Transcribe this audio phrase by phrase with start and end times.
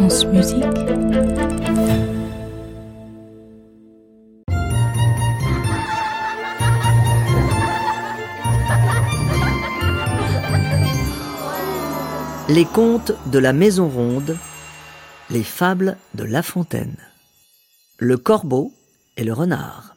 [0.00, 0.04] Les
[12.64, 14.36] contes de la Maison Ronde,
[15.30, 16.96] les fables de La Fontaine.
[17.98, 18.72] Le corbeau
[19.16, 19.96] et le renard.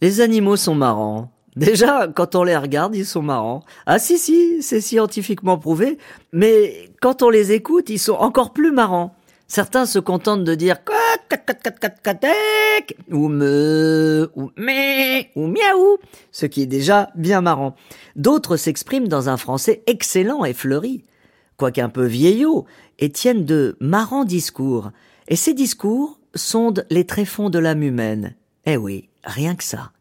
[0.00, 1.31] Les animaux sont marrants.
[1.56, 3.62] Déjà, quand on les regarde, ils sont marrants.
[3.84, 5.98] Ah si, si, c'est scientifiquement prouvé,
[6.32, 9.14] mais quand on les écoute, ils sont encore plus marrants.
[9.48, 10.78] Certains se contentent de dire
[13.10, 15.98] ou me ou mais ou miaou,
[16.30, 17.74] ce qui est déjà bien marrant.
[18.16, 21.04] D'autres s'expriment dans un français excellent et fleuri,
[21.58, 22.64] quoique un peu vieillot,
[22.98, 24.90] et tiennent de marrants discours.
[25.28, 28.34] Et ces discours sondent les tréfonds de l'âme humaine.
[28.64, 29.92] Eh oui, rien que ça.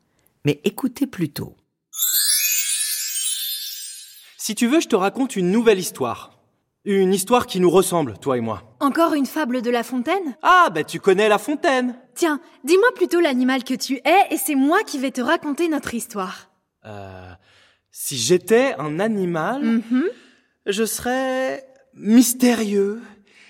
[0.46, 1.56] Mais écoutez plutôt.
[4.38, 6.38] Si tu veux, je te raconte une nouvelle histoire.
[6.84, 8.64] Une histoire qui nous ressemble, toi et moi.
[8.80, 10.36] Encore une fable de La Fontaine?
[10.42, 14.56] Ah, bah tu connais La Fontaine Tiens, dis-moi plutôt l'animal que tu es et c'est
[14.56, 16.50] moi qui vais te raconter notre histoire.
[16.86, 17.32] Euh...
[17.94, 20.06] Si j'étais un animal, Mhm.
[20.66, 21.64] je serais
[21.94, 23.02] mystérieux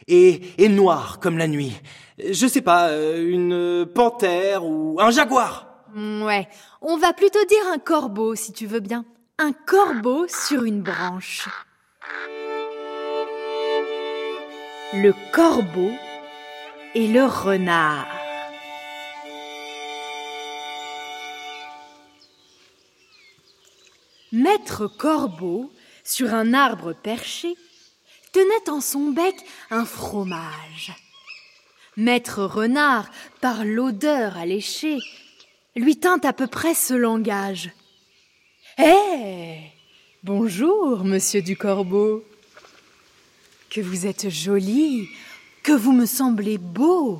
[0.07, 1.73] et, et noir comme la nuit.
[2.17, 5.70] Je sais pas, euh, une panthère ou un jaguar.
[5.93, 6.47] Mm, Ouais,
[6.81, 9.05] on va plutôt dire un corbeau si tu veux bien.
[9.37, 11.49] Un corbeau sur une branche.
[14.93, 15.91] Le corbeau
[16.93, 18.07] et le renard.
[24.31, 25.71] Maître Corbeau,
[26.03, 27.55] sur un arbre perché,
[28.31, 29.35] tenait en son bec
[29.69, 30.93] un fromage.
[31.97, 33.09] Maître Renard,
[33.41, 34.99] par l'odeur alléchée,
[35.75, 37.71] lui tint à peu près ce langage.
[38.77, 39.57] Eh
[40.23, 42.23] Bonjour, monsieur du Corbeau.
[43.69, 45.07] Que vous êtes joli,
[45.63, 47.19] que vous me semblez beau.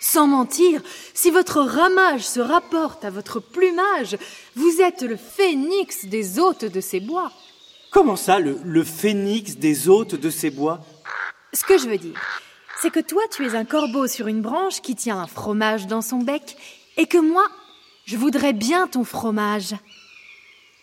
[0.00, 0.82] Sans mentir,
[1.14, 4.18] si votre ramage se rapporte à votre plumage,
[4.54, 7.32] vous êtes le phénix des hôtes de ces bois.
[7.90, 10.80] Comment ça, le, le phénix des hôtes de ces bois?
[11.52, 12.20] Ce que je veux dire,
[12.80, 16.02] c'est que toi, tu es un corbeau sur une branche qui tient un fromage dans
[16.02, 16.56] son bec,
[16.96, 17.46] et que moi,
[18.12, 19.74] je voudrais bien ton fromage.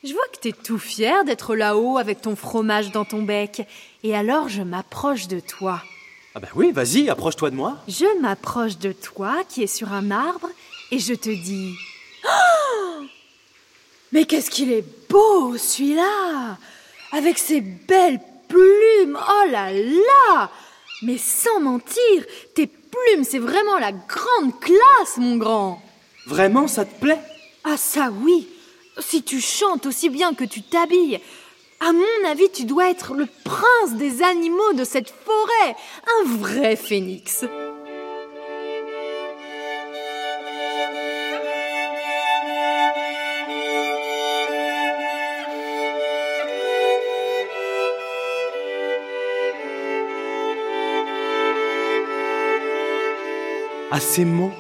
[0.04, 3.68] Je vois que t'es tout fier d'être là-haut avec ton fromage dans ton bec,
[4.02, 5.84] et alors je m'approche de toi.
[6.34, 7.78] Ah bah oui, vas-y, approche-toi de moi.
[7.88, 10.50] Je m'approche de toi qui es sur un arbre,
[10.90, 11.76] et je te dis
[12.26, 13.04] Oh
[14.12, 16.58] Mais qu'est-ce qu'il est beau, celui-là
[17.12, 20.50] Avec ses belles plumes, oh là là
[21.04, 22.26] Mais sans mentir,
[22.56, 25.80] tes plumes, c'est vraiment la grande classe, mon grand
[26.30, 27.20] Vraiment, ça te plaît?
[27.64, 28.48] Ah ça oui.
[29.00, 31.20] Si tu chantes aussi bien que tu t'habilles,
[31.80, 35.76] à mon avis, tu dois être le prince des animaux de cette forêt,
[36.22, 37.46] un vrai phénix.
[53.90, 54.54] À ces mots,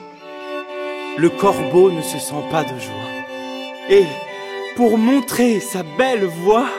[1.19, 3.09] le corbeau ne se sent pas de joie.
[3.89, 4.05] Et
[4.77, 6.69] pour montrer sa belle voix,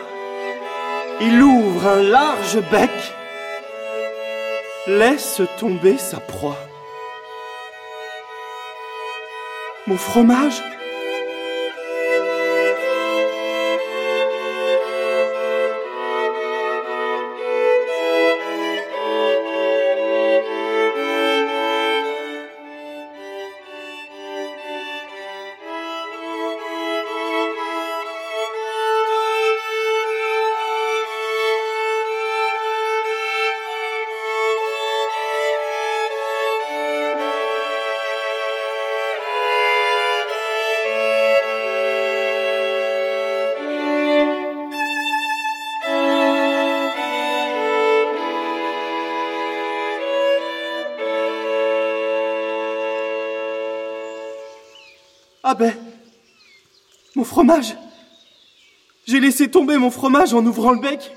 [1.20, 2.90] il ouvre un large bec,
[4.86, 6.56] laisse tomber sa proie.
[9.86, 10.62] Mon fromage
[55.52, 55.74] Ah ben,
[57.16, 57.74] mon fromage.
[59.04, 61.10] J'ai laissé tomber mon fromage en ouvrant le bec.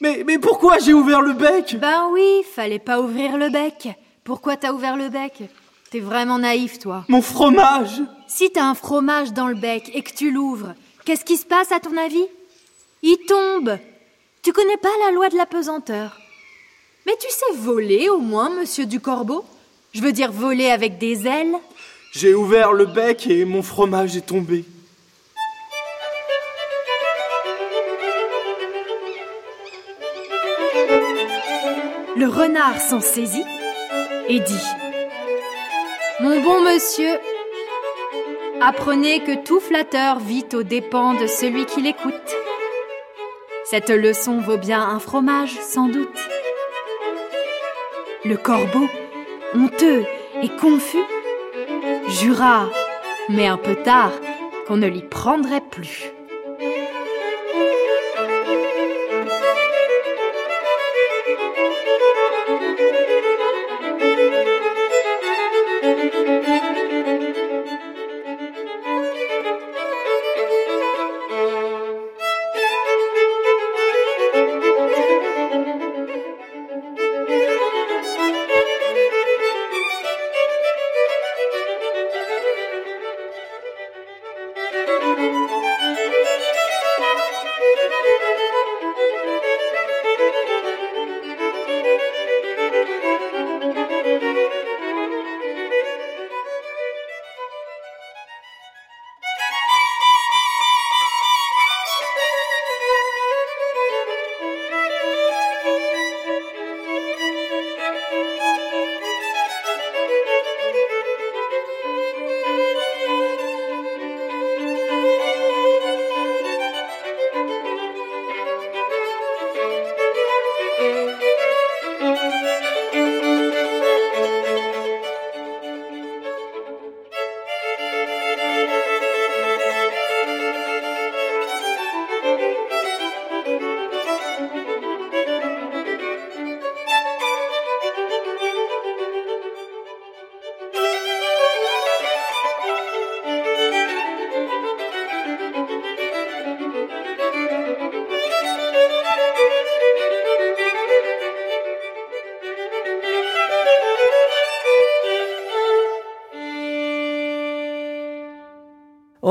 [0.00, 1.76] Mais, mais pourquoi j'ai ouvert le bec?
[1.78, 3.88] Ben oui, fallait pas ouvrir le bec.
[4.24, 5.44] Pourquoi t'as ouvert le bec?
[5.92, 7.04] T'es vraiment naïf, toi.
[7.06, 10.74] Mon fromage Si t'as un fromage dans le bec et que tu l'ouvres,
[11.04, 12.26] qu'est-ce qui se passe à ton avis?
[13.02, 13.78] Il tombe.
[14.42, 16.18] Tu connais pas la loi de la pesanteur?
[17.06, 19.44] Mais tu sais voler au moins, monsieur du corbeau
[19.92, 21.54] Je veux dire voler avec des ailes
[22.12, 24.64] J'ai ouvert le bec et mon fromage est tombé.
[32.18, 33.44] le renard s'en saisit
[34.28, 34.66] et dit
[36.18, 37.16] Mon bon monsieur,
[38.60, 42.36] apprenez que tout flatteur vit aux dépens de celui qui l'écoute.
[43.64, 46.18] Cette leçon vaut bien un fromage, sans doute.
[48.24, 48.88] Le corbeau,
[49.54, 50.04] honteux
[50.42, 50.98] et confus,
[52.08, 52.68] jura,
[53.28, 54.12] mais un peu tard,
[54.66, 56.12] qu'on ne l'y prendrait plus.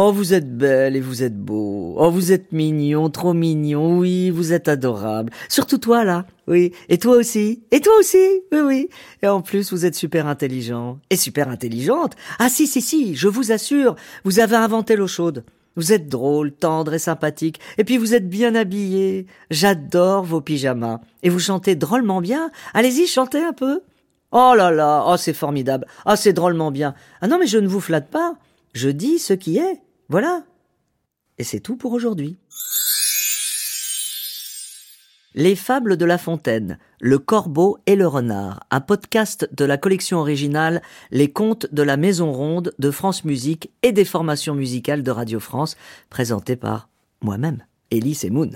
[0.07, 1.95] Oh, vous êtes belle et vous êtes beau.
[1.98, 3.98] Oh, vous êtes mignon, trop mignon.
[3.98, 5.33] Oui, vous êtes adorable.
[5.50, 6.25] Surtout toi, là.
[6.48, 6.71] Oui.
[6.88, 7.62] Et toi aussi.
[7.71, 8.25] Et toi aussi.
[8.54, 8.89] Oui, oui.
[9.21, 10.98] Et en plus, vous êtes super intelligent.
[11.09, 12.13] Et super intelligente.
[12.39, 13.18] Ah, si, si, si.
[13.18, 13.98] Je vous assure.
[14.24, 15.44] Vous avez inventé l'eau chaude.
[15.75, 17.59] Vous êtes drôle, tendre et sympathique.
[17.77, 19.25] Et puis vous êtes bien habillé.
[19.51, 21.01] J'adore vos pyjamas.
[21.21, 22.50] Et vous chantez drôlement bien.
[22.74, 23.81] Allez-y, chantez un peu.
[24.31, 25.04] Oh là là.
[25.06, 25.86] Oh, c'est formidable.
[26.06, 26.95] Oh, c'est drôlement bien.
[27.19, 28.36] Ah non, mais je ne vous flatte pas.
[28.71, 29.81] Je dis ce qui est.
[30.09, 30.44] Voilà.
[31.38, 32.38] Et c'est tout pour aujourd'hui.
[35.36, 40.18] Les fables de La Fontaine, Le Corbeau et le Renard, un podcast de la collection
[40.18, 40.81] originale
[41.12, 45.39] Les Contes de la Maison Ronde de France Musique et des formations musicales de Radio
[45.39, 45.77] France,
[46.09, 46.89] présenté par
[47.21, 48.50] moi-même, Elise Moon.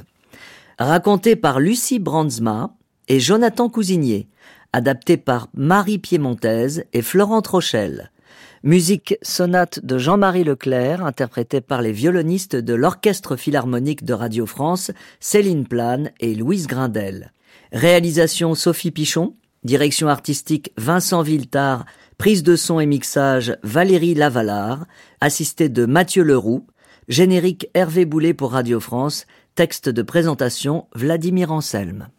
[0.79, 2.75] Raconté par Lucie Brandsma
[3.07, 4.27] et Jonathan Cousinier,
[4.73, 8.11] adapté par Marie Piémontaise et Florent Rochelle.
[8.63, 14.91] Musique sonate de Jean-Marie Leclerc, interprétée par les violonistes de l'Orchestre Philharmonique de Radio France,
[15.19, 17.33] Céline Plane et Louise Grindel.
[17.71, 21.85] Réalisation Sophie Pichon, direction artistique Vincent Villetard,
[22.19, 24.85] prise de son et mixage Valérie Lavalard,
[25.21, 26.67] assistée de Mathieu Leroux,
[27.07, 29.25] générique Hervé Boulet pour Radio France,
[29.55, 32.09] texte de présentation Vladimir Anselme.